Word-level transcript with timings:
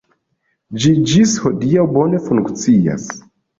Ĝi 0.85 0.93
ĝis 1.11 1.35
hodiaŭ 1.45 1.85
bone 2.01 2.25
funkcias. 2.31 3.09